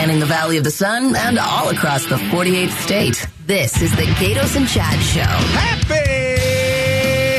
[0.00, 3.26] spanning the Valley of the Sun and all across the 48th state.
[3.44, 5.20] This is the Gaydos and Chad Show.
[5.20, 5.94] Happy,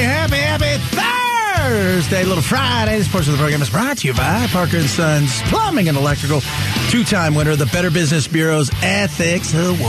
[0.06, 3.00] happy, happy Thursday, little Friday.
[3.00, 5.98] This portion of the program is brought to you by Parker and Sons Plumbing and
[5.98, 6.42] Electrical,
[6.92, 9.80] two-time winner of the Better Business Bureau's Ethics Award.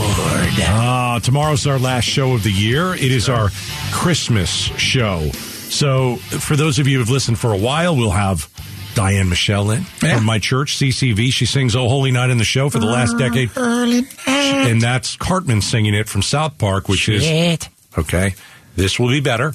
[0.59, 2.95] Uh, tomorrow's our last show of the year.
[2.95, 3.51] It is our
[3.93, 5.29] Christmas show.
[5.29, 8.49] So, for those of you who've listened for a while, we'll have
[8.95, 10.17] Diane Michelle in Yeah.
[10.17, 11.33] from my church, CCV.
[11.33, 13.51] She sings Oh Holy Night in the show for the last oh decade.
[13.57, 14.09] Early night.
[14.27, 17.69] And that's Cartman singing it from South Park, which is Shit.
[17.97, 18.35] okay.
[18.77, 19.53] This will be better.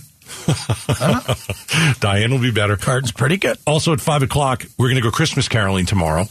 [0.48, 1.94] Uh-huh.
[2.00, 2.76] Diane will be better.
[2.78, 3.58] Cartman's pretty good.
[3.66, 6.26] Also at five o'clock, we're going to go Christmas caroling tomorrow.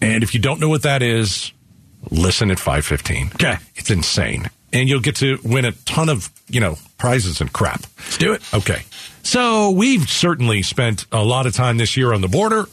[0.00, 1.52] And if you don't know what that is,
[2.10, 3.28] listen at five fifteen.
[3.34, 3.56] Okay.
[3.76, 7.82] it's insane, and you'll get to win a ton of you know prizes and crap.
[7.98, 8.42] Let's do it.
[8.54, 8.82] Okay,
[9.22, 12.66] so we've certainly spent a lot of time this year on the border.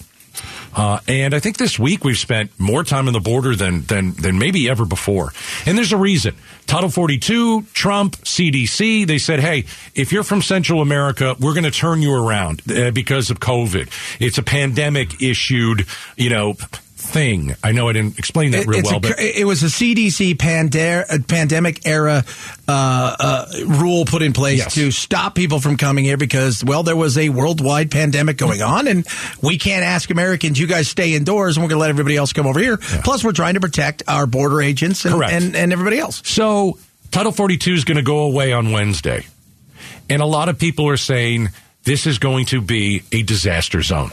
[0.75, 4.13] Uh, and I think this week we've spent more time on the border than than
[4.13, 5.31] than maybe ever before.
[5.65, 6.35] And there's a reason.
[6.65, 11.71] Title 42, Trump, CDC, they said, "Hey, if you're from Central America, we're going to
[11.71, 13.89] turn you around uh, because of COVID.
[14.19, 15.85] It's a pandemic issued,
[16.17, 16.55] you know,
[17.03, 20.37] thing." I know I didn't explain that real well, a, but it was a CDC
[20.39, 22.23] pander, uh, pandemic era
[22.67, 24.73] uh, uh, rule put in place Yes.
[24.75, 28.87] to stop people from coming here because, well, there was a worldwide pandemic going on,
[28.87, 29.05] and
[29.41, 32.33] we can't ask Americans, you guys stay indoors, and we're going to let everybody else
[32.33, 32.77] come over here.
[32.77, 36.21] Plus, we're trying to protect our border agents and, and, and everybody else.
[36.25, 36.77] So
[37.11, 39.25] Title 42 is going to go away on Wednesday.
[40.09, 41.49] And a lot of people are saying
[41.83, 44.11] this is going to be a disaster zone.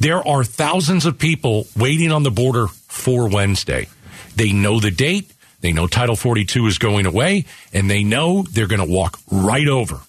[0.00, 3.88] There are thousands of people waiting on the border for Wednesday.
[4.36, 5.32] They know the date.
[5.60, 9.68] They know Title 42 is going away and they know they're going to walk right
[9.68, 10.00] over.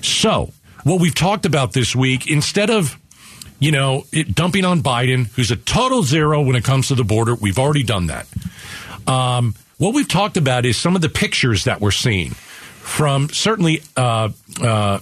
[0.00, 0.52] So
[0.84, 2.98] what we've talked about this week, instead of
[3.58, 7.04] you know, it, dumping on Biden, who's a total zero when it comes to the
[7.04, 7.34] border.
[7.34, 8.26] We've already done that.
[9.06, 13.82] Um, what we've talked about is some of the pictures that we're seeing from certainly.
[13.96, 14.30] Uh,
[14.60, 14.98] uh,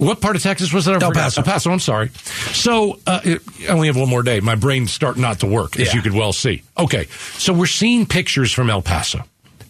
[0.00, 1.02] what part of Texas was that?
[1.02, 1.12] I El.
[1.12, 1.40] Paso.
[1.40, 1.70] El Paso.
[1.70, 2.08] I'm sorry.
[2.08, 4.40] So uh, it, I only have one more day.
[4.40, 5.96] My brain's starting not to work, as Yeah.
[5.96, 6.62] you could well see.
[6.78, 7.06] Okay,
[7.36, 9.20] so we're seeing pictures from El Paso,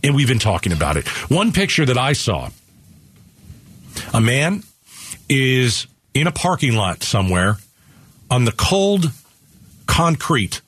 [0.04, 1.08] and we've been talking about it.
[1.30, 2.50] One picture that I saw,
[4.14, 4.62] a man
[5.28, 7.56] is in a parking lot somewhere
[8.30, 9.10] on the cold
[9.86, 10.60] concrete,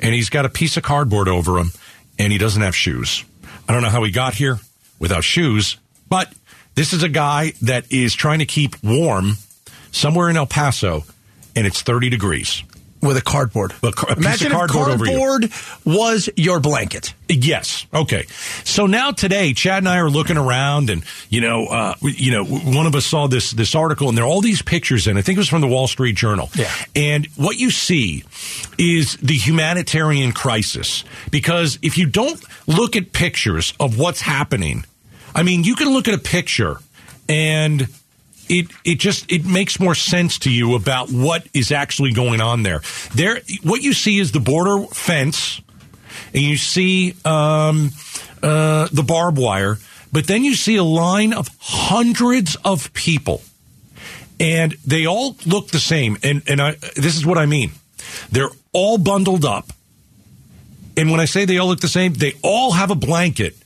[0.00, 1.70] and he's got a piece of cardboard over him,
[2.18, 3.24] and he doesn't have shoes.
[3.68, 4.58] I don't know how he got here
[4.98, 5.76] without shoes,
[6.08, 6.32] but
[6.76, 9.32] this is a guy that is trying to keep warm
[9.90, 11.04] somewhere in El Paso,
[11.56, 12.62] and it's 30 degrees.
[13.02, 13.72] With a cardboard.
[13.82, 15.48] A a Imagine cardboard if over you.
[15.84, 17.12] was your blanket.
[17.28, 17.86] Yes.
[17.92, 18.24] Okay.
[18.64, 22.44] So now today, Chad and I are looking around, and you know, uh, you know,
[22.44, 25.18] one of us saw this this article, and there are all these pictures in.
[25.18, 26.48] I think it was from the Wall Street Journal.
[26.56, 26.72] Yeah.
[26.96, 28.24] And what you see
[28.78, 34.84] is the humanitarian crisis because if you don't look at pictures of what's happening,
[35.36, 36.78] I mean, you can look at a picture
[37.28, 37.88] and
[38.48, 42.62] it it just it makes more sense to you about what is actually going on
[42.62, 42.80] there.
[43.14, 45.60] There, what you see is the border fence,
[46.32, 47.90] and you see um,
[48.42, 49.78] uh, the barbed wire,
[50.10, 53.42] but then you see a line of hundreds of people,
[54.40, 56.16] and they all look the same.
[56.22, 57.72] And and I, this is what I mean:
[58.30, 59.66] they're all bundled up,
[60.96, 63.56] and when I say they all look the same, they all have a blanket.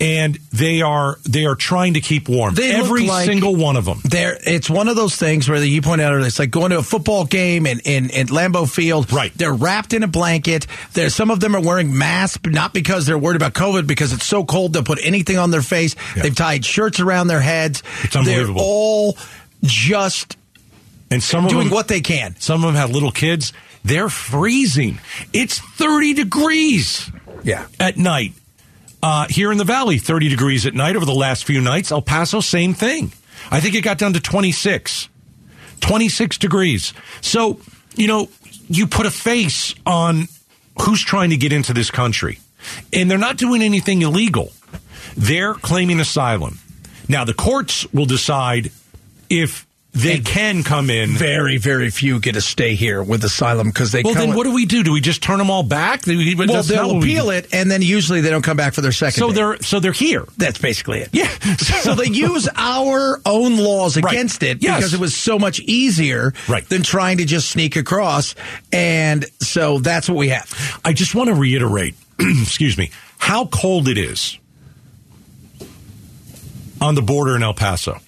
[0.00, 2.54] And they are they are trying to keep warm.
[2.54, 4.00] They Every like- single one of them.
[4.02, 6.82] There, it's one of those things where you point out it's like going to a
[6.82, 9.12] football game in, in, in Lambeau Field.
[9.12, 9.30] Right.
[9.36, 10.66] They're wrapped in a blanket.
[10.94, 14.24] There's some of them are wearing masks, not because they're worried about COVID, because it's
[14.24, 15.94] so cold they'll put anything on their face.
[16.16, 16.22] Yeah.
[16.22, 17.82] They've tied shirts around their heads.
[18.02, 18.54] It's unbelievable.
[18.54, 19.18] They're all
[19.62, 20.38] just
[21.10, 22.36] And some of doing them, what they can.
[22.38, 23.52] Some of them have little kids.
[23.84, 24.98] They're freezing.
[25.34, 27.10] It's 30 degrees
[27.44, 27.66] Yeah.
[27.78, 28.32] at night.
[29.02, 31.90] Uh, here in the valley, 30 degrees at night over the last few nights.
[31.90, 33.12] El Paso, same thing.
[33.50, 35.08] I think it got down to 26.
[35.80, 36.92] 26 degrees.
[37.22, 37.60] So,
[37.96, 38.28] you know,
[38.68, 40.28] you put a face on
[40.82, 42.38] who's trying to get into this country.
[42.92, 44.52] And they're not doing anything illegal.
[45.16, 46.58] They're claiming asylum.
[47.08, 48.70] Now, the courts will decide
[49.28, 51.10] if they can come in.
[51.10, 54.52] Very, very few get to stay here with asylum because they Well, then what do
[54.52, 54.82] we do?
[54.84, 56.06] Do we just turn them all back?
[56.06, 58.82] We- well, they'll what we appeal it, and then usually they don't come back for
[58.82, 59.18] their second.
[59.20, 59.34] So day.
[59.34, 60.24] they're so they're here.
[60.38, 61.08] That's basically it.
[61.12, 61.28] Yeah.
[61.58, 64.12] so they use our own laws Right.
[64.12, 64.76] against it Yes.
[64.78, 66.66] because it was so much easier Right.
[66.68, 68.34] than trying to just sneak across.
[68.72, 70.80] And so that's what we have.
[70.84, 74.38] I just want to reiterate, excuse me, how cold it is
[76.80, 77.98] on the border in El Paso.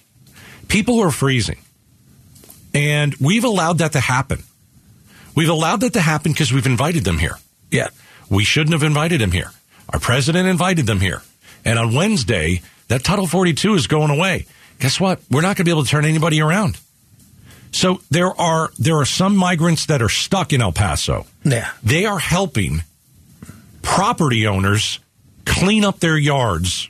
[0.67, 1.57] People are freezing.
[2.73, 4.43] And we've allowed that to happen.
[5.35, 7.37] We've allowed that to happen because we've invited them here.
[7.71, 7.89] Yeah.
[8.29, 9.51] We shouldn't have invited them here.
[9.89, 11.21] Our president invited them here.
[11.65, 14.45] And on Wednesday, that Title 42 is going away.
[14.79, 15.21] Guess what?
[15.29, 16.77] We're not going to be able to turn anybody around.
[17.71, 21.25] So there are there are some migrants that are stuck in El Paso.
[21.43, 21.71] Yeah.
[21.81, 22.83] They are helping
[23.81, 24.99] property owners
[25.45, 26.89] clean up their yards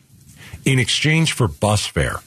[0.66, 2.18] in exchange for bus fare.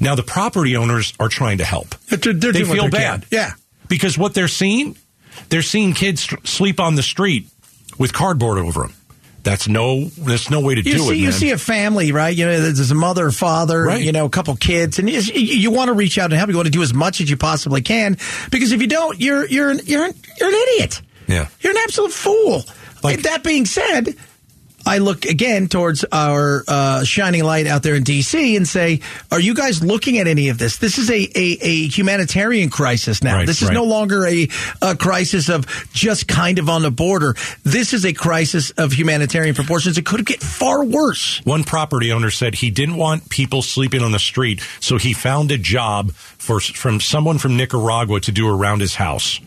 [0.00, 1.94] Now the property owners are trying to help.
[2.08, 3.22] They're, they're They doing feel bad.
[3.22, 3.28] can.
[3.30, 3.50] Yeah.
[3.88, 4.96] Because what they're seeing,
[5.48, 7.46] they're seeing kids sleep on the street
[7.98, 8.94] with cardboard over them.
[9.42, 11.32] That's no that's no way to You do see, it, you man.
[11.32, 12.34] see a family, right?
[12.34, 14.00] You know, there's a mother, father, Right.
[14.00, 16.48] you know, a couple kids, and you, you want to reach out and help.
[16.48, 18.18] You want to do as much as you possibly can
[18.52, 21.02] because if you don't, you're you're an, you're an, you're an idiot.
[21.26, 21.48] Yeah.
[21.60, 22.62] you're an absolute fool.
[23.02, 24.14] Like- that being said,
[24.84, 28.56] I look again towards our uh, shining light out there in D.C.
[28.56, 29.00] and say,
[29.30, 30.78] are you guys looking at any of this?
[30.78, 33.36] This is a, a, a humanitarian crisis now.
[33.36, 33.74] Right, this is right.
[33.74, 34.48] no longer a,
[34.80, 37.34] a crisis of just kind of on the border.
[37.62, 39.98] This is a crisis of humanitarian proportions.
[39.98, 41.40] It could get far worse.
[41.44, 45.50] One property owner said he didn't want people sleeping on the street, so he found
[45.50, 49.40] a job for from someone from Nicaragua to do around his house.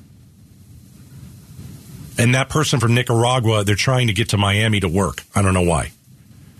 [2.18, 5.24] And that person from Nicaragua, they're trying to get to Miami to work.
[5.36, 5.92] I don't know why.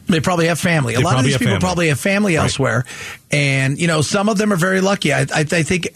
[0.08, 0.94] They probably have family.
[0.94, 1.60] A lot of these people family.
[1.62, 2.44] probably have family Right.
[2.44, 2.86] elsewhere,
[3.32, 5.12] and you know some of them are very lucky.
[5.12, 5.88] I, I, I think,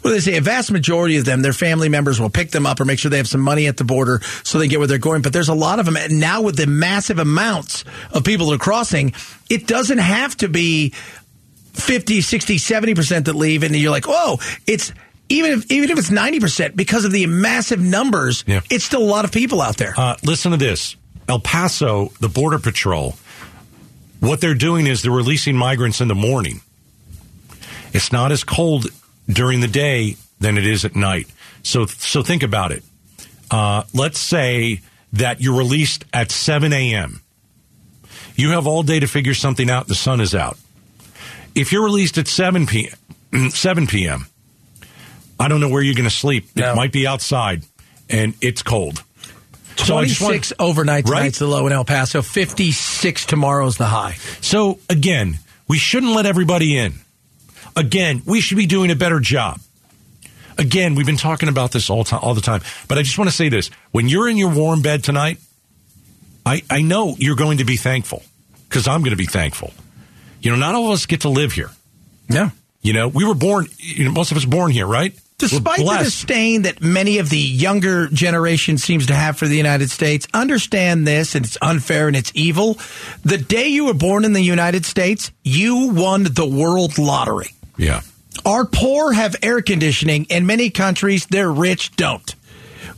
[0.00, 0.36] what do they say?
[0.38, 3.10] A vast majority of them, their family members will pick them up or make sure
[3.10, 5.20] they have some money at the border so they get where they're going.
[5.20, 8.54] But there's a lot of them, and now with the massive amounts of people that
[8.54, 9.12] are crossing,
[9.50, 10.94] it doesn't have to be
[11.74, 14.94] 50, 60, 70 percent that leave, and you're like, oh, it's.
[15.30, 18.60] Even if even if it's ninety percent, because of the massive numbers, Yeah.
[18.70, 19.92] it's still a lot of people out there.
[19.96, 20.96] Uh, listen to this
[21.28, 23.14] El Paso, the Border Patrol,
[24.20, 26.60] what they're doing is they're releasing migrants in the morning.
[27.92, 28.86] It's not as cold
[29.28, 31.26] during the day than it is at night.
[31.62, 32.82] So, so think about it.
[33.50, 34.80] Uh, let's say
[35.14, 37.20] that you're released at 7 a.m.
[38.36, 39.88] You have all day to figure something out.
[39.88, 40.56] The sun is out.
[41.54, 44.26] If you're released at 7 p.m., 7 p.m.,
[45.38, 46.48] I don't know where you're going to sleep.
[46.56, 46.72] No.
[46.72, 47.62] It might be outside
[48.08, 49.02] and it's cold.
[49.76, 51.18] So I just want- 26 overnight Right?
[51.18, 52.20] tonight's the low in El Paso.
[52.22, 54.16] 56 tomorrow's the high.
[54.40, 55.38] So again,
[55.68, 56.94] we shouldn't let everybody in.
[57.76, 59.60] Again, we should be doing a better job.
[60.56, 62.62] Again, we've been talking about this all time, all the time.
[62.88, 65.38] But I just want to say this: when you're in your warm bed tonight,
[66.44, 68.24] I, I know you're going to be thankful
[68.68, 69.72] because I'm going to be thankful.
[70.42, 71.70] You know, not all of us get to live here.
[72.28, 72.50] Yeah.
[72.82, 73.68] You know, we were born.
[73.78, 75.16] You know, most of us born here, right?
[75.38, 79.88] Despite the disdain that many of the younger generation seems to have for the United
[79.90, 82.76] States, understand this, and it's unfair and it's evil.
[83.24, 87.50] The day you were born in the United States, you won the world lottery.
[87.76, 88.00] yeah.
[88.46, 90.26] Our poor have air conditioning.
[90.30, 92.34] In many countries, their rich don't.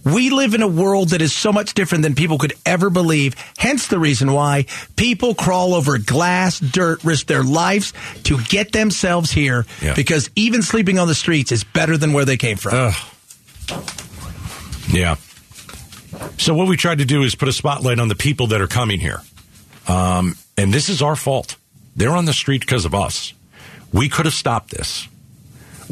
[0.05, 3.35] We live in a world that is so much different than people could ever believe.
[3.59, 4.67] Hence the reason why
[4.97, 7.93] people crawl over glass, dirt, risk their lives
[8.25, 9.95] to get themselves here Yeah.
[9.95, 12.93] because even sleeping on the streets is better than where they came from.
[14.89, 15.17] Yeah.
[16.39, 18.67] So what we tried to do is put a spotlight on the people that are
[18.67, 19.21] coming here,
[19.87, 21.57] um, and this is our fault.
[21.95, 23.33] They're on the street because of us.
[23.93, 25.07] We could have stopped this.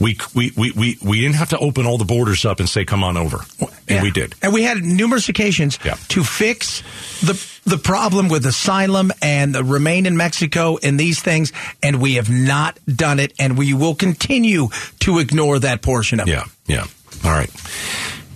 [0.01, 2.85] We, we, we, we, we didn't have to open all the borders up and say,
[2.85, 3.39] come on over.
[3.61, 4.03] And Yeah.
[4.03, 4.35] we did.
[4.43, 5.97] And we had numerous occasions Yeah.
[6.11, 6.83] to fix
[7.21, 11.53] the the problem with asylum and the remain in Mexico and these things,
[11.83, 14.69] and we have not done it, and we will continue
[15.01, 16.31] to ignore that portion of it.
[16.31, 16.87] Yeah, yeah.
[17.25, 17.51] All right.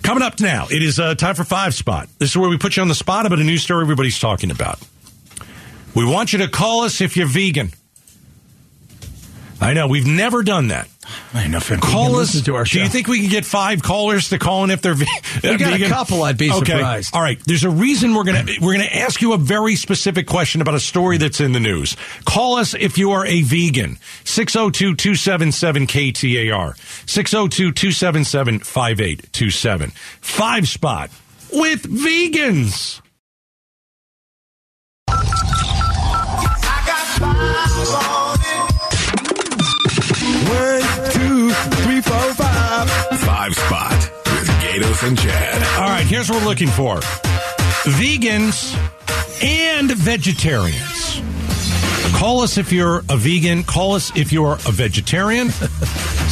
[0.03, 2.07] Coming up now, it is uh, time for Five Spot.
[2.19, 4.51] This is where we put you on the spot about a news story everybody's talking
[4.51, 4.79] about.
[5.95, 7.71] We want you to call us if you're vegan.
[9.61, 10.87] I know, we've never done that.
[11.33, 12.41] I know if anyone Call us.
[12.41, 12.79] to our show.
[12.79, 15.05] Do you think we can get five callers to call in if they're ve-
[15.43, 15.89] We got a vegan?
[15.89, 16.73] couple, I'd be okay.
[16.73, 17.15] surprised.
[17.15, 17.39] All right.
[17.45, 20.79] There's a reason we're gonna we're gonna ask you a very specific question about a
[20.79, 21.95] story that's in the news.
[22.25, 23.97] Call us if you are a vegan.
[24.25, 26.75] 602-277 KTAR.
[27.05, 29.91] 602-277-5827.
[30.21, 31.09] Five spot
[31.53, 32.99] with vegans.
[37.19, 38.22] One,
[44.77, 45.61] with Gaydos and Chad.
[45.79, 46.97] All right, here's what we're looking for
[47.83, 48.73] vegans
[49.43, 51.21] and vegetarians.
[52.17, 53.63] Call us if you're a vegan.
[53.63, 55.49] Call us if you're a vegetarian.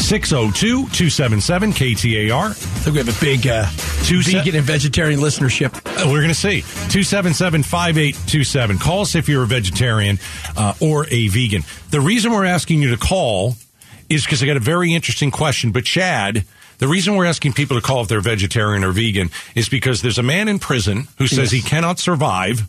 [0.01, 2.49] 602 277 KTAR.
[2.49, 3.65] I think we have a big uh,
[4.05, 5.75] Two se- vegan and vegetarian listenership.
[5.85, 8.77] Uh, We're going to see 277 5827.
[8.79, 10.17] Call us if you're a vegetarian
[10.57, 11.63] uh, or a vegan.
[11.91, 13.55] The reason we're asking you to call
[14.09, 15.71] is because I got a very interesting question.
[15.71, 16.45] But Chad,
[16.81, 20.17] The reason we're asking people to call if they're vegetarian or vegan is because there's
[20.17, 21.63] a man in prison who says Yes.
[21.63, 22.67] he cannot survive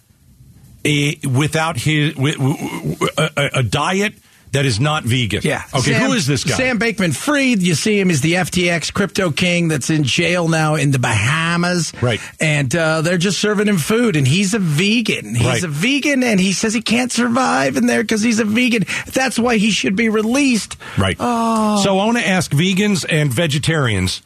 [0.85, 4.12] a, without his wi- w- w- a, a- a diet
[4.52, 5.40] that is not vegan.
[5.44, 5.62] Yeah.
[5.75, 5.92] Okay.
[5.92, 6.54] Sam- who is this guy?
[6.56, 7.62] Sam Bankman-Fried.
[7.62, 11.92] You see him as the FTX crypto king that's in jail now in the Bahamas.
[12.02, 12.21] Right.
[12.40, 15.35] And uh, they're just serving him food, and he's a vegan.
[15.35, 15.62] He's Right.
[15.62, 18.85] a vegan, and he says he can't survive in there because he's a vegan.
[19.12, 20.76] That's why he should be released.
[20.99, 21.16] Right.
[21.18, 21.82] Oh.
[21.82, 24.23] So I want to ask vegans and vegetarians.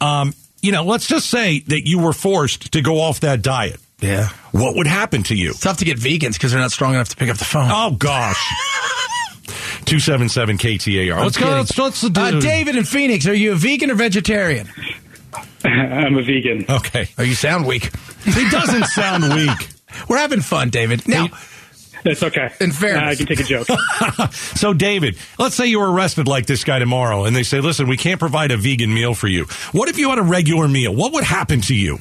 [0.00, 3.80] Um, you know, let's just say that you were forced to go off that diet.
[4.00, 4.28] Yeah.
[4.52, 5.50] What would happen to you?
[5.50, 7.70] It's tough to get vegans because they're not strong enough to pick up the phone.
[7.70, 8.38] Oh gosh.
[9.84, 11.14] Two seven seven KTAR.
[11.16, 11.46] I'm Let's go.
[11.46, 12.20] Let's, let's do.
[12.20, 14.68] Uh, David in Phoenix, are you a vegan or vegetarian?
[15.64, 16.64] I'm a vegan.
[16.68, 17.08] Okay.
[17.18, 17.90] Oh, you sound weak.
[18.24, 19.68] He doesn't sound weak.
[20.08, 21.06] We're having fun, David.
[21.06, 21.28] Now,
[22.04, 22.50] That's okay.
[22.60, 23.02] In fairness.
[23.02, 23.68] Uh, I can take a joke.
[24.32, 27.88] So, David, let's say you were arrested like this guy tomorrow, and they say, "Listen,
[27.88, 30.94] we can't provide a vegan meal for you." What if you had a regular meal?
[30.94, 31.98] What would happen to you?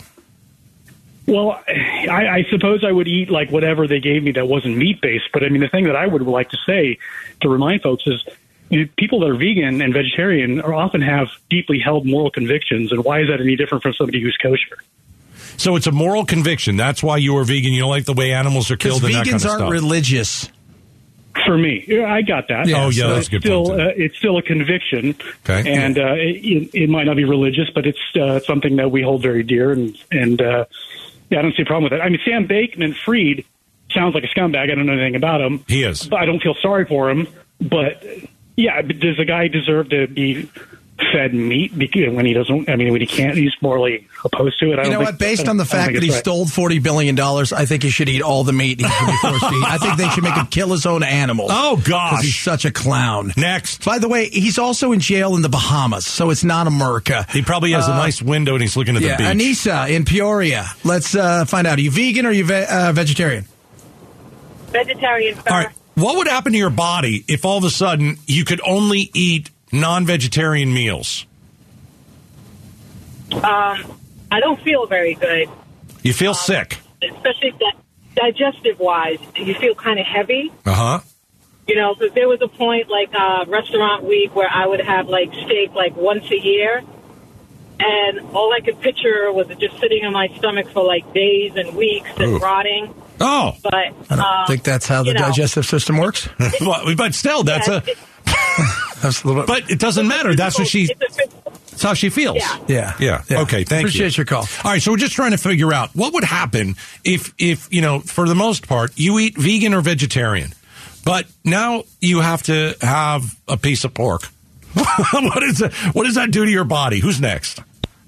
[1.30, 5.00] Well, I, I suppose I would eat like whatever they gave me that wasn't meat
[5.02, 5.30] based.
[5.32, 6.98] But I mean, the thing that I would like to say
[7.42, 8.24] to remind folks is.
[8.70, 12.92] you know, People that are vegan and vegetarian are often have deeply held moral convictions,
[12.92, 14.78] and why is that any different from somebody who's kosher?
[15.58, 16.78] So it's a moral conviction.
[16.78, 17.74] That's why you are vegan.
[17.74, 19.72] You don't like the way animals are killed and that vegans kind of aren't stuff.
[19.72, 20.50] religious.
[21.46, 22.68] For me, yeah, I got that.
[22.68, 25.16] Yeah, Oh, yeah, So that's a good it's still, point, uh, it's still a conviction,
[25.50, 25.72] Okay.
[25.74, 29.22] and uh, it, it might not be religious, but it's uh, something that we hold
[29.24, 30.66] very dear, and and uh,
[31.30, 32.02] yeah, I don't see a problem with it.
[32.02, 33.46] I mean, Sam Bankman-Fried
[33.92, 34.72] sounds like a scumbag.
[34.72, 35.64] I don't know anything about him.
[35.68, 36.08] He is.
[36.08, 37.28] But I don't feel sorry for him.
[37.62, 38.04] But
[38.56, 40.50] yeah, does the guy deserve to be
[41.14, 42.70] fed meat because when he doesn't?
[42.70, 44.80] I mean, when he can't, he's morally opposed to it.
[44.80, 45.18] I You don't know think- what?
[45.20, 46.20] Based on the don't- I don't fact that he right.
[46.20, 49.14] stole forty billion dollars, I think he should eat all the meat he should be
[49.22, 49.66] forced to eat.
[49.68, 51.52] I think they should make him kill his own animals.
[51.54, 52.12] Oh, gosh.
[52.16, 53.34] 'Cause he's such a clown.
[53.38, 53.84] Next.
[53.86, 57.26] By the way, he's also in jail in the Bahamas, so it's not America.
[57.32, 59.58] He probably has a nice window and he's looking at Uh, Yeah, the beach.
[59.58, 60.66] Anissa in Peoria.
[60.84, 61.78] Let's uh, find out.
[61.78, 63.46] Are you vegan or are you ve- uh, vegetarian?
[64.72, 65.42] vegetarian sir.
[65.50, 65.70] All right.
[65.96, 69.50] What would happen to your body if all of a sudden you could only eat
[69.72, 71.26] non-vegetarian meals?
[73.32, 73.42] Um,
[74.32, 75.48] I don't feel very good,
[76.04, 76.80] You feel sick.
[77.04, 77.80] especially di-
[78.16, 79.20] digestive wise.
[79.36, 80.52] You feel kind of heavy.
[80.66, 81.00] Uh huh.
[81.68, 85.08] You know, because there was a point like uh, restaurant week where I would have
[85.08, 86.82] like steak like once a year,
[87.80, 91.54] and all I could picture was it just sitting in my stomach for like days
[91.56, 92.38] and weeks and Ooh.
[92.40, 92.94] rotting.
[93.22, 96.28] Oh, But I don't um, think that's how the know, digestive system works.
[96.62, 98.89] but, but still, that's yeah, a.
[99.00, 99.46] it- That's a little.
[99.46, 100.36] But it doesn't matter.
[100.36, 100.84] That's what she.
[101.00, 101.18] it's
[101.72, 102.38] That's how she feels.
[102.38, 102.60] Yeah.
[103.00, 103.42] yeah, Yeah.
[103.42, 103.64] Okay.
[103.64, 103.88] Thank you.
[103.88, 104.48] Appreciate your call.
[104.64, 104.82] All right.
[104.82, 108.28] So we're just trying to figure out what would happen if, if you know, for
[108.28, 110.52] the most part, you eat vegan or vegetarian,
[111.06, 114.24] but now you have to have a piece of pork.
[114.74, 115.74] what is that?
[115.94, 117.00] What does that do to your body?
[117.00, 117.62] Who's next?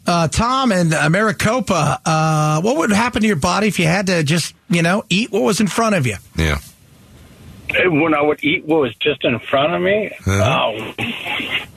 [0.06, 4.08] Uh, Tom and uh, Maricopa, uh, what would happen to your body if you had
[4.08, 6.16] to just, you know, eat what was in front of you?
[6.36, 6.58] Yeah.
[7.86, 10.72] When I would eat what was just in front of me, Uh-huh.
[10.74, 10.94] oh,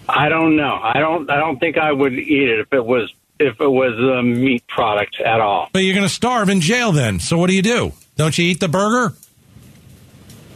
[0.08, 0.78] I don't know.
[0.82, 1.30] I don't.
[1.30, 4.66] I don't think I would eat it if it was if it was a meat
[4.66, 5.68] product at all.
[5.72, 7.18] But you're going to starve in jail then.
[7.20, 7.92] So what do you do?
[8.16, 9.14] Don't you eat the burger?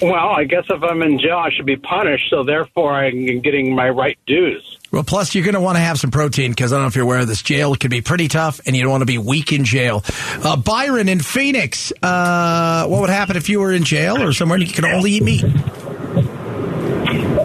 [0.00, 2.30] Well, I guess if I'm in jail, I should be punished.
[2.30, 4.77] So therefore, I'm getting my right dues.
[4.90, 6.96] Well, plus you're going to want to have some protein because I don't know if
[6.96, 7.42] you're aware of this.
[7.42, 10.02] Jail can be pretty tough, and you don't want to be weak in jail.
[10.42, 14.58] Uh, Byron in Phoenix, uh, what would happen if you were in jail or somewhere
[14.58, 15.44] and you could only eat meat?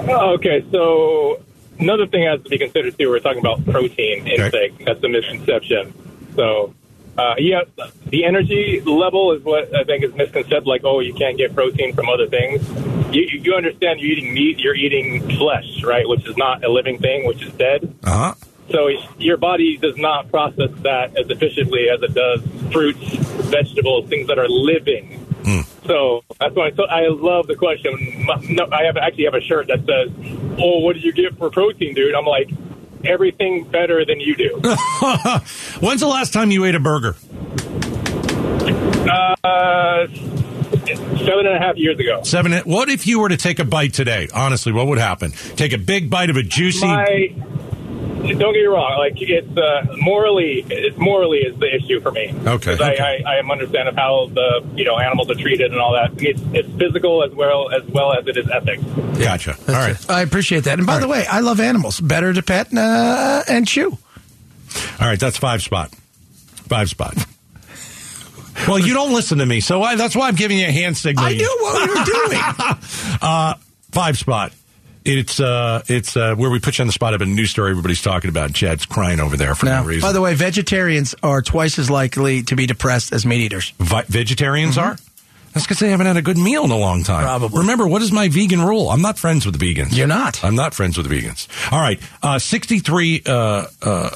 [0.10, 1.42] Okay, so
[1.80, 3.10] another thing has to be considered too.
[3.10, 4.86] We're talking about protein intake.
[4.86, 5.94] That's a misconception.
[6.36, 6.74] So,
[7.18, 7.62] uh, yeah,
[8.08, 10.64] the energy level is what I think is misconception.
[10.66, 12.68] Like, oh, you can't get protein from other things.
[13.14, 16.08] You, you understand you're eating meat, you're eating flesh, right?
[16.08, 17.96] Which is not a living thing, which is dead.
[18.04, 18.34] Uh huh.
[18.70, 18.90] So
[19.20, 22.42] your body does not process that as efficiently as it does
[22.72, 23.00] fruits,
[23.52, 25.24] vegetables, things that are living.
[25.86, 28.26] So that's why so I love the question.
[28.50, 30.10] No, I have actually have a shirt that says,
[30.60, 32.50] "Oh, what do you get for protein, dude?" I'm like,
[33.06, 34.50] everything better than you do.
[35.80, 37.16] When's the last time you ate a burger?
[39.08, 42.22] uh, seven and a half years ago.
[42.24, 42.54] Seven.
[42.60, 44.28] What if you were to take a bite today?
[44.34, 45.32] Honestly, what would happen?
[45.56, 46.86] Take a big bite of a juicy.
[46.88, 47.34] My,
[48.28, 48.98] don't get me wrong.
[48.98, 52.34] Like it's uh, morally, it's morally is the issue for me.
[52.46, 53.24] Okay, 'Cause I, okay.
[53.26, 56.12] I, I am understand of how the you know animals are treated and all that.
[56.22, 58.84] It's it's physical as well as well as it is ethics.
[59.20, 59.56] Gotcha.
[59.68, 60.10] All right.
[60.10, 60.78] I appreciate that.
[60.80, 61.22] And by All the right.
[61.22, 62.00] way, I love animals.
[62.00, 63.92] Better to pet and, uh, and chew.
[65.00, 65.20] All right.
[65.20, 65.92] That's five spot.
[66.70, 67.16] Five spot.
[68.68, 70.96] Well, you don't listen to me, so I, that's why I'm giving you a hand
[70.96, 71.26] signal.
[71.26, 72.42] I knew what we were doing.
[73.22, 73.56] uh,
[73.92, 74.54] five spot.
[75.06, 77.72] It's uh, it's uh, where we put you on the spot of a news story
[77.72, 78.54] everybody's talking about.
[78.54, 80.08] Chad's crying over there for no, reason.
[80.08, 83.74] by the way, vegetarians are twice as likely to be depressed as meat eaters.
[83.80, 84.98] Vi- vegetarians are.
[85.54, 87.18] That's because they haven't had a good meal in a long time.
[87.18, 87.40] Mm-hmm.
[87.40, 87.60] Probably.
[87.60, 88.90] Remember, what is my vegan rule?
[88.90, 89.96] I'm not friends with the vegans.
[89.96, 90.44] You're not.
[90.44, 91.48] I'm not friends with the vegans.
[91.72, 92.00] All right.
[92.24, 93.22] Uh, 63.
[93.26, 94.10] Uh, uh,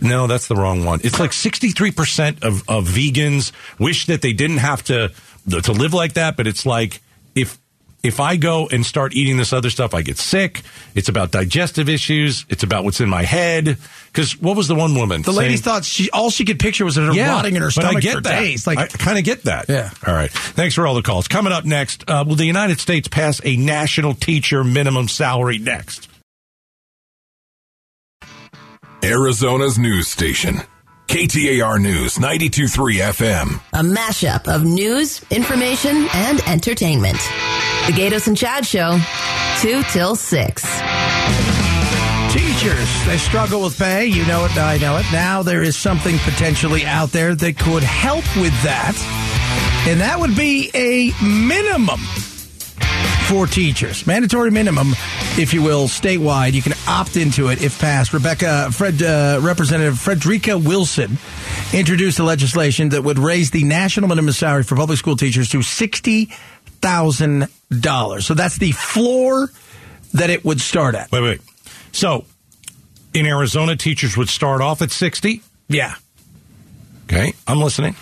[0.00, 1.00] no, that's the wrong one.
[1.04, 5.12] It's like 63% of, of vegans wish that they didn't have to
[5.48, 7.00] to live like that, but it's like
[7.34, 7.58] if
[8.02, 10.62] if I go and start eating this other stuff, I get sick.
[10.94, 12.46] It's about digestive issues.
[12.48, 13.76] It's about what's in my head.
[14.06, 15.22] Because what was the one woman?
[15.22, 17.98] The lady thought she all she could picture was her yeah, rotting in her stomach
[17.98, 18.40] I get for that.
[18.40, 18.66] days.
[18.66, 19.68] Like I kind of get that.
[19.68, 19.90] Yeah.
[20.06, 20.30] All right.
[20.30, 21.28] Thanks for all the calls.
[21.28, 26.08] Coming up next, uh, will the United States pass a national teacher minimum salary next?
[29.02, 30.60] Arizona's news station.
[31.08, 33.60] KTAR News 923 FM.
[33.72, 37.18] A mashup of news, information, and entertainment.
[37.86, 38.98] The Gaydos and Chad Show,
[39.60, 40.62] 2 till 6.
[42.32, 44.06] Teachers, they struggle with pay.
[44.06, 45.06] You know it, I know it.
[45.12, 48.94] Now there is something potentially out there that could help with that.
[49.88, 52.00] And that would be a minimum
[53.30, 54.06] for teachers.
[54.06, 54.90] Mandatory minimum,
[55.38, 56.52] if you will, statewide.
[56.52, 58.12] You can opt into it if passed.
[58.12, 61.16] Rebecca, Fred, uh, Representative Frederica Wilson
[61.72, 65.62] introduced the legislation that would raise the national minimum salary for public school teachers to
[66.80, 68.22] $60,000.
[68.22, 69.50] So that's the floor
[70.14, 71.10] that it would start at.
[71.12, 71.40] Wait, wait.
[71.92, 72.24] So
[73.14, 75.42] in Arizona, teachers would start off at 60.
[75.68, 75.94] Yeah.
[77.04, 77.32] Okay.
[77.46, 77.94] I'm listening.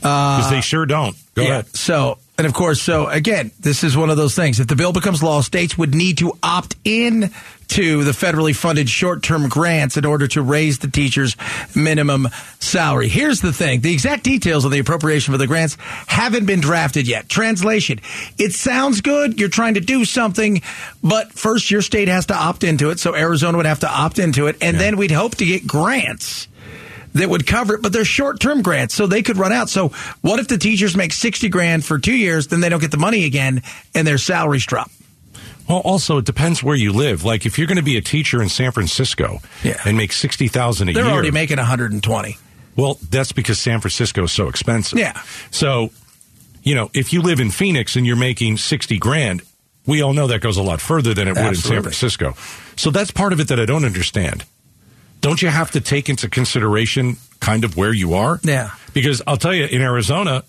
[0.00, 1.16] Because they sure don't.
[1.34, 1.50] Go Uh, Yeah.
[1.52, 1.76] ahead.
[1.76, 4.58] So, and of course, so again, this is one of those things.
[4.58, 7.30] If the bill becomes law, states would need to opt in
[7.68, 11.36] to the federally funded short-term grants in order to raise the teacher's
[11.76, 13.06] minimum salary.
[13.06, 13.80] Here's the thing.
[13.80, 15.76] The exact details of the appropriation for the grants
[16.08, 17.28] haven't been drafted yet.
[17.28, 18.00] Translation.
[18.38, 19.38] It sounds good.
[19.38, 20.62] You're trying to do something,
[21.04, 22.98] but first your state has to opt into it.
[22.98, 24.56] So Arizona would have to opt into it.
[24.60, 26.48] And then we'd hope to get grants
[27.14, 29.68] that would cover it, but they're short term grants, so they could run out.
[29.68, 29.88] So
[30.22, 32.96] what if the teachers make sixty grand for two years, then they don't get the
[32.98, 33.62] money again,
[33.94, 34.90] and their salaries drop?
[35.68, 37.22] Well, also, it depends where you live.
[37.24, 39.80] Like, if you're going to be a teacher in San Francisco Yeah.
[39.84, 42.36] and make 60000 a year They're already making one hundred and twenty.
[42.76, 44.98] Well, that's because San Francisco is so expensive.
[44.98, 45.20] Yeah.
[45.50, 45.90] So,
[46.62, 49.42] you know, if you live in Phoenix and you're making 60 grand,
[49.86, 52.34] we all know that goes a lot further than it would in San Francisco.
[52.76, 54.44] So that's part of it that I don't understand.
[55.22, 58.38] Don't you have to take into consideration kind of where you are?
[58.42, 58.72] Yeah.
[58.92, 60.44] Because I'll tell you, in Arizona,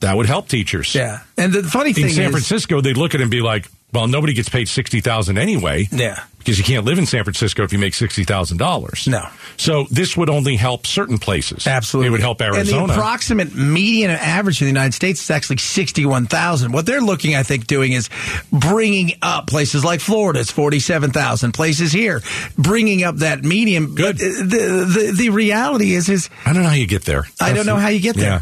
[0.00, 0.94] that would help teachers.
[0.94, 3.40] Yeah, and the funny thing In San is, Francisco, they'd look at it and be
[3.40, 5.88] like, well, nobody gets paid 60000 anyway.
[5.90, 6.22] Yeah.
[6.38, 9.08] Because you can't live in San Francisco if you make $60,000.
[9.08, 9.26] No.
[9.56, 11.66] So this would only help certain places.
[11.66, 12.82] Absolutely, It would help Arizona.
[12.82, 16.70] And the approximate median average in the United States is actually sixty-one thousand.
[16.72, 18.08] What they're looking, I think, doing is
[18.52, 20.38] bringing up places like Florida.
[20.38, 21.52] It's forty-seven thousand.
[21.52, 22.22] Places here,
[22.56, 23.94] bringing up that median.
[23.94, 24.18] Good.
[24.18, 27.24] But uh, the, the the reality is, is I don't know how you get there.
[27.40, 28.24] I don't know how you get there.
[28.24, 28.40] Yeah.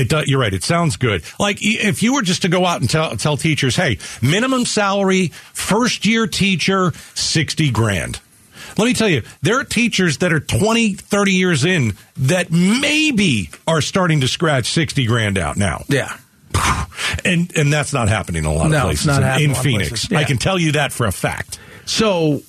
[0.00, 0.52] It does, you're right.
[0.54, 1.22] It sounds good.
[1.38, 5.28] Like if you were just to go out and tell tell teachers, "Hey, minimum salary,
[5.52, 8.20] first year teacher, 60 grand."
[8.78, 13.50] Let me tell you, there are teachers that are 20, 30 years in that maybe
[13.66, 15.84] are starting to scratch 60 grand out now.
[15.88, 16.16] yeah.
[17.24, 19.44] And and that's not happening in a lot No, of it's places not in- happening
[19.44, 19.88] in in a lot of Phoenix.
[20.06, 20.12] places.
[20.12, 21.58] I can tell you that for a fact.
[21.86, 22.42] So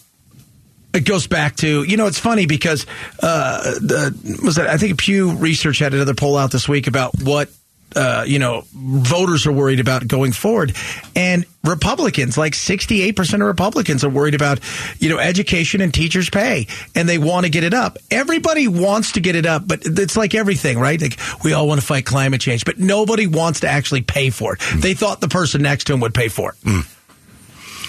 [0.94, 2.86] it goes back to you know it's funny because
[3.22, 7.14] uh, the, was that I think Pew Research had another poll out this week about
[7.22, 7.50] what
[7.96, 10.76] uh, you know voters are worried about going forward,
[11.16, 14.60] and Republicans like sixty eight percent of Republicans are worried about
[15.00, 17.98] you know education and teachers' pay, and they want to get it up.
[18.10, 21.02] Everybody wants to get it up, but it's like everything, right?
[21.02, 24.54] Like we all want to fight climate change, but nobody wants to actually pay for
[24.54, 24.62] it.
[24.76, 26.86] They thought the person next to him would pay for it.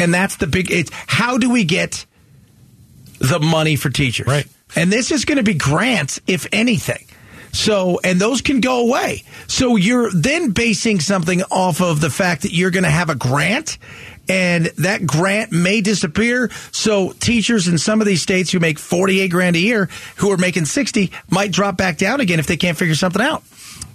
[0.00, 0.70] And that's the big.
[0.70, 2.06] It's how do we get
[3.22, 4.26] the money for teachers?
[4.26, 4.46] Right.
[4.74, 7.06] And this is going to be grants, if anything.
[7.52, 9.24] So, and those can go away.
[9.46, 13.14] So you're then basing something off of the fact that you're going to have a
[13.14, 13.76] grant
[14.28, 16.50] and that grant may disappear.
[16.70, 20.38] So teachers in some of these states who make 48 grand a year, who are
[20.38, 23.42] making 60, might drop back down again if they can't figure something out.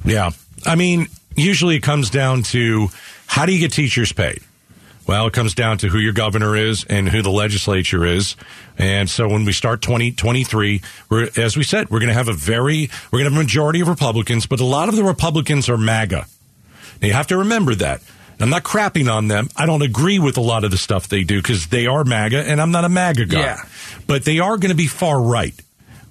[0.05, 0.31] Yeah.
[0.65, 2.89] I mean, usually it comes down to
[3.25, 4.41] how do you get teachers paid?
[5.07, 8.35] Well, it comes down to who your governor is and who the legislature is.
[8.77, 12.33] And so when we start 2023, we're, as we said, we're going to have a
[12.33, 15.69] very, we're going to have a majority of Republicans, but a lot of the Republicans
[15.69, 16.27] are MAGA.
[17.01, 18.01] Now, you have to remember that.
[18.39, 19.49] I'm not crapping on them.
[19.55, 22.43] I don't agree with a lot of the stuff they do because they are MAGA
[22.47, 23.39] and I'm not a MAGA guy.
[23.39, 23.57] Yeah.
[24.05, 25.59] But they are going to be far right.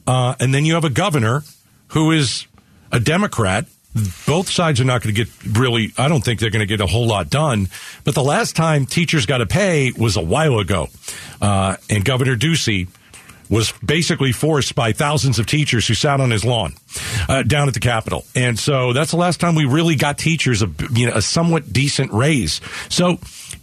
[0.06, 1.42] Uh, and then you have a governor
[1.88, 2.46] who is
[2.90, 3.66] a Democrat
[4.26, 6.80] both sides are not going to get really, I don't think they're going to get
[6.80, 7.68] a whole lot done.
[8.04, 10.88] But the last time teachers got to pay was a while ago.
[11.40, 12.88] Uh, and Governor Ducey
[13.48, 16.74] was basically forced by thousands of teachers who sat on his lawn
[17.28, 18.24] uh, down at the Capitol.
[18.34, 21.72] And so that's the last time we really got teachers a, you know, a somewhat
[21.72, 22.60] decent raise.
[22.88, 23.18] So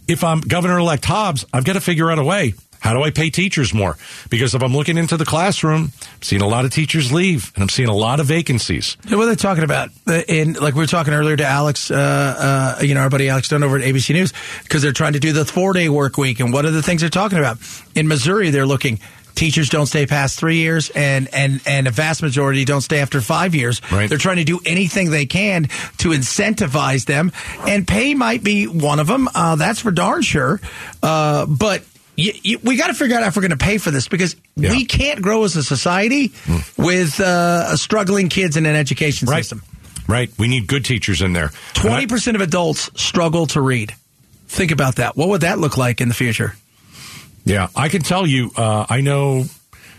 [0.08, 2.54] if I'm Governor elect Hobbs, I've got to figure out a way.
[2.84, 3.96] How do I pay teachers more?
[4.28, 7.62] Because if I'm looking into the classroom, I'm seeing a lot of teachers leave and
[7.62, 8.98] I'm seeing a lot of vacancies.
[9.08, 9.88] What are they talking about?
[10.06, 13.48] And like we were talking earlier to Alex, uh, uh, you know, our buddy Alex
[13.48, 16.40] Dunn over at ABC News, because they're trying to do the four day work week.
[16.40, 17.56] And what are the things they're talking about?
[17.94, 19.00] In Missouri, they're looking
[19.34, 23.22] teachers don't stay past three years and, and, and a vast majority don't stay after
[23.22, 23.80] five years.
[23.90, 24.10] Right.
[24.10, 25.64] They're trying to do anything they can
[25.98, 27.32] to incentivize them
[27.66, 29.26] and pay might be one of them.
[29.34, 30.60] Uh, that's for darn sure.
[31.02, 31.82] Uh, but
[32.16, 34.36] you, you, we got to figure out if we're going to pay for this because
[34.56, 34.70] Yeah.
[34.70, 36.32] we can't grow as a society
[36.76, 39.44] with uh, struggling kids in an education Right.
[39.44, 39.62] system.
[40.06, 40.30] Right.
[40.38, 41.50] We need good teachers in there.
[41.72, 43.94] Twenty percent of adults struggle to read.
[44.48, 45.16] Think about that.
[45.16, 46.54] What would that look like in the future?
[47.46, 49.44] Yeah, I can tell you, uh, I know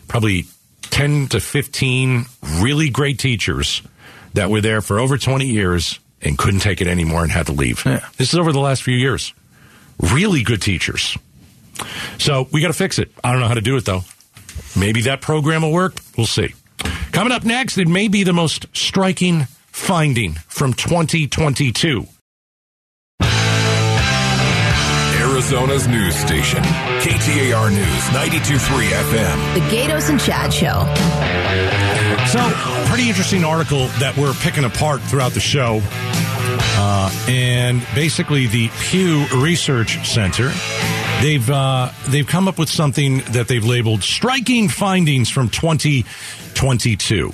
[0.07, 0.45] probably
[0.83, 2.25] 10 to 15
[2.59, 3.81] really great teachers
[4.33, 7.51] that were there for over 20 years and couldn't take it anymore and had to
[7.51, 7.83] leave.
[7.85, 8.05] Yeah.
[8.17, 9.33] This is over the last few years.
[9.99, 11.17] Really good teachers.
[12.17, 13.11] So we got to fix it.
[13.23, 14.01] I don't know how to do it though.
[14.77, 15.95] Maybe that program will work.
[16.17, 16.53] We'll see.
[17.11, 22.07] Coming up next, it may be the most striking finding from 2022.
[25.19, 29.53] Arizona's news station, KTAR News 92.3 FM.
[29.53, 30.85] The Gaydos and Chad Show.
[32.31, 35.81] So, pretty interesting article that we're picking apart throughout the show.
[36.77, 40.51] Uh, and basically, the Pew Research Center
[41.21, 47.33] they've uh, they've come up with something that they've labeled "striking findings from 2022."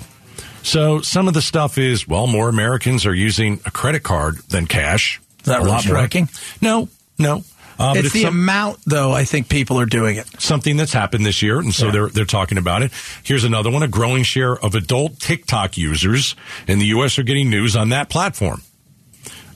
[0.63, 4.67] So, some of the stuff is well, more Americans are using a credit card than
[4.67, 5.19] cash.
[5.39, 5.95] Is that A lot more.
[5.95, 6.29] striking?
[6.61, 7.43] No, no.
[7.79, 9.11] Uh, but it's, the some- amount, though.
[9.11, 10.27] I think people are doing it.
[10.39, 11.91] something that's happened this year, and so Yeah.
[11.91, 12.91] they're they're talking about it.
[13.23, 16.35] Here's another one: a growing share of adult TikTok users
[16.67, 17.17] in the U.S.
[17.17, 18.61] are getting news on that platform.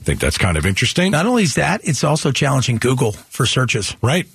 [0.06, 3.48] I think that's kind of interesting, Not only is that, it's also challenging Google for
[3.48, 3.98] searches.
[4.04, 4.28] right?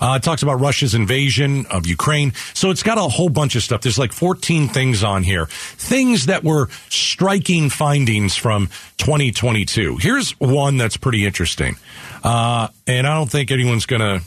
[0.00, 2.34] Uh, it talks about Russia's invasion of Ukraine.
[2.54, 3.80] So it's got a whole bunch of stuff.
[3.80, 5.46] There's like 14 things on here.
[5.46, 8.68] Things that were striking findings from
[8.98, 9.96] 2022.
[9.96, 11.74] Here's one that's pretty interesting.
[12.22, 14.22] Uh, and I don't think anyone's going to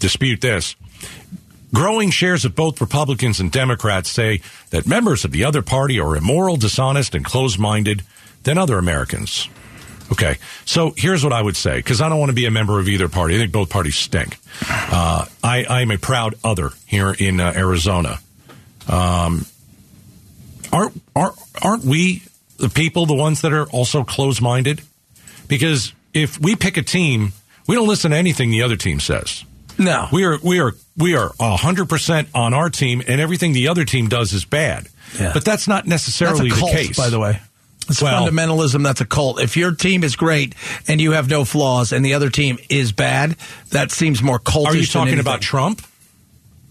[0.00, 0.74] dispute this.
[1.72, 6.16] Growing shares of both Republicans and Democrats say that members of the other party are
[6.16, 8.02] immoral, dishonest, and closed minded
[8.42, 9.48] than other Americans.
[10.12, 12.80] Okay, so here's what I would say because I don't want to be a member
[12.80, 13.36] of either party.
[13.36, 14.38] I think both parties stink.
[14.68, 18.18] Uh, I, am a proud other here in uh, Arizona.
[18.88, 19.46] Um,
[20.72, 22.22] aren't aren't aren't we
[22.56, 24.82] the people the ones that are also closed minded?
[25.46, 27.32] Because if we pick a team,
[27.68, 29.44] we don't listen to anything the other team says.
[29.78, 30.08] No.
[30.12, 33.84] We are we are we are hundred percent on our team, and everything the other
[33.84, 34.88] team does is bad.
[35.18, 35.32] Yeah.
[35.32, 37.40] But that's not That's necessarily a cult, the case, by the way.
[37.90, 38.82] It's Well- fundamentalism.
[38.84, 39.40] That's a cult.
[39.40, 40.54] If your team is great
[40.88, 43.36] and you have no flaws, and the other team is bad,
[43.70, 44.66] that seems more cultish.
[44.66, 45.82] Are you talking about Trump?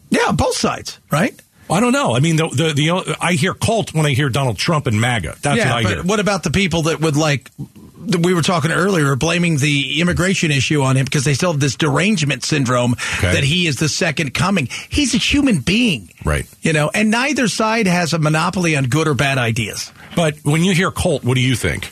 [0.09, 1.39] Yeah, both sides, right?
[1.69, 2.15] I don't know.
[2.15, 5.35] I mean, the, the the I hear cult when I hear Donald Trump and MAGA.
[5.43, 6.03] That's yeah, what I but hear.
[6.03, 7.51] what about the people that would like?
[8.23, 11.75] We were talking earlier, blaming the immigration issue on him because they still have this
[11.75, 13.33] derangement syndrome Okay.
[13.33, 14.67] that he is the second coming.
[14.89, 16.47] He's a human being, Right.
[16.63, 19.91] You know, and neither side has a monopoly on good or bad ideas.
[20.15, 21.91] But when you hear cult, what do you think?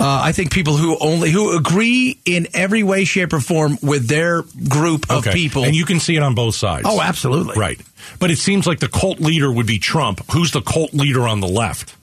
[0.00, 4.08] Uh, I think people who only who agree in every way, shape, or form with
[4.08, 5.32] their group of Okay.
[5.32, 5.62] people.
[5.64, 6.86] and you can see it on both sides.
[6.90, 7.80] oh, absolutely, right.
[8.18, 10.20] But it seems like the cult leader would be Trump.
[10.32, 11.94] Who's the cult leader on the left?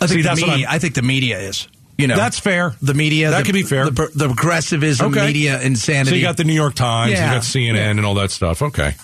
[0.00, 0.66] I think See, the media.
[0.70, 1.66] I think the media is.
[1.98, 2.74] You know, That's fair.
[2.82, 3.86] The media That the, could be fair.
[3.86, 5.26] The, the progressivism, Okay.
[5.28, 6.10] media insanity.
[6.10, 7.24] So you got the New York Times, Yeah.
[7.32, 8.60] you got CNN, and all that stuff.
[8.60, 8.94] Okay.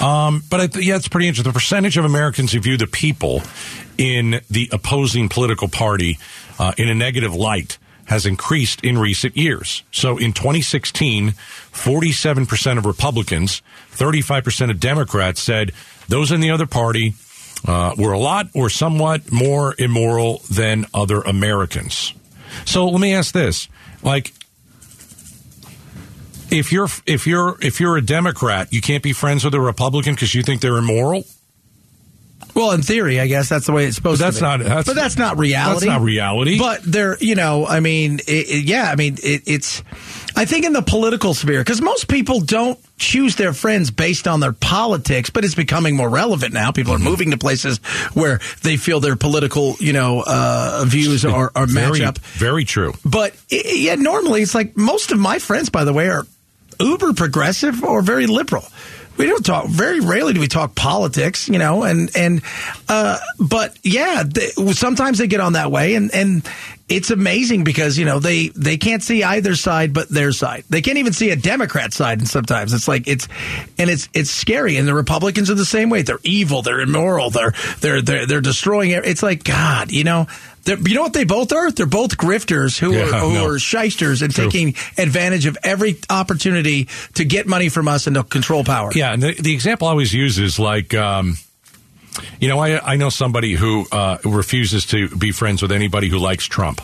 [0.00, 1.50] Um, but I th- yeah, it's pretty interesting.
[1.50, 3.42] The percentage of Americans who view the people
[3.98, 6.18] in the opposing political party
[6.58, 9.82] uh, in a negative light has increased in recent years.
[9.92, 15.72] So in 2016, 47% of Republicans, 35% of Democrats said
[16.08, 17.14] those in the other party
[17.66, 22.12] uh, were a lot or somewhat more immoral than other Americans.
[22.64, 23.68] So let me ask this:
[24.02, 24.32] like,
[26.52, 30.14] if you're if you're if you're a Democrat, you can't be friends with a Republican
[30.14, 31.24] because you think they're immoral.
[32.54, 34.46] Well, in theory, I guess that's the way it's supposed But that's to be.
[34.46, 35.86] not- that's- but that's not reality.
[35.86, 36.58] That's not reality.
[36.58, 39.82] But there, you know, I mean, it, it- yeah, I mean, it, it's.
[40.36, 44.40] I think in the political sphere, because most people don't choose their friends based on
[44.40, 46.72] their politics, but it's becoming more relevant now.
[46.72, 47.04] People are Mm-hmm.
[47.04, 47.78] moving to places
[48.12, 52.18] where they feel their political, you know, uh, views are, are match very, up.
[52.18, 52.92] very true.
[53.04, 56.26] But yeah, normally it's like most of my friends, by the way, are
[56.80, 58.64] uber progressive or very liberal.
[59.18, 62.40] We don't talk very rarely do we talk politics, you know, and and
[62.88, 66.48] uh, but yeah, they, sometimes they get on that way, and and
[66.88, 70.64] it's amazing because you know they they can't see either side but their side.
[70.70, 73.28] They can't even see a Democrat side, and sometimes it's like it's
[73.78, 74.76] and it's it's scary.
[74.76, 76.02] And the Republicans are the same way.
[76.02, 76.62] They're evil.
[76.62, 77.30] They're immoral.
[77.30, 78.90] They're they're they're they're destroying.
[78.90, 79.04] it.
[79.04, 80.26] It's like God, you know.
[80.64, 81.70] They're, you know what they both are?
[81.72, 83.46] They're both grifters who Yeah, are who no.
[83.46, 84.44] are shysters and True.
[84.44, 88.90] taking advantage of every opportunity to get money from us and to control power.
[88.94, 91.36] Yeah, and the, the example I always use is like, um,
[92.40, 96.18] you know, I, I know somebody who uh, refuses to be friends with anybody who
[96.18, 96.80] likes Trump.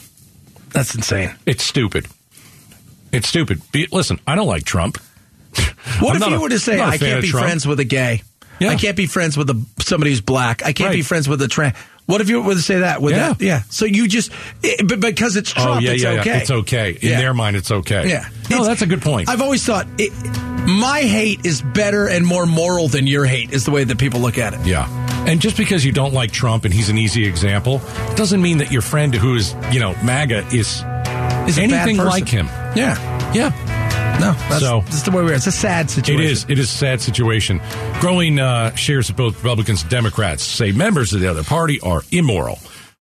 [0.71, 1.35] That's insane.
[1.47, 2.09] It's stupid.
[3.13, 3.63] It's stupid.
[3.73, 4.99] Be, listen, I don't like Trump.
[6.01, 7.47] What I'm if you a- were to say, I'm not a I can't be Trump."
[7.47, 8.23] friends with a gay?
[8.61, 8.71] Yeah.
[8.71, 10.65] I can't be friends with a, somebody who's black.
[10.65, 11.75] I can't be friends with a trans.
[12.09, 13.03] What if you were to say that?
[13.03, 13.29] Would Yeah.
[13.35, 13.41] that?
[13.43, 13.63] Yeah.
[13.69, 16.31] So you just, it, but because it's oh, Trump, oh yeah, it's yeah, okay.
[16.31, 16.37] yeah.
[16.39, 17.19] It's okay in Yeah.
[17.21, 17.55] their mind.
[17.55, 18.09] It's okay.
[18.09, 18.27] Yeah.
[18.49, 19.29] No, It's- that's a good point.
[19.29, 20.11] I've always thought it,
[20.67, 24.21] my hate is better and more moral than your hate is the way that people
[24.21, 24.61] look at it.
[24.65, 24.89] Yeah.
[25.29, 27.83] And just because you don't like Trump and he's an easy example,
[28.17, 30.83] doesn't mean that your friend who is, you know, MAGA is
[31.47, 32.47] Is anything like him.
[32.75, 32.97] Yeah.
[33.35, 33.53] Yeah.
[34.21, 34.33] No.
[34.33, 35.35] That's, So- that's the way we are.
[35.35, 36.25] It's a sad situation.
[36.25, 36.47] It is.
[36.49, 37.61] It is a sad situation.
[38.01, 42.03] Growing uh, shares of both Republicans and Democrats say members of the other party are
[42.11, 42.59] immoral.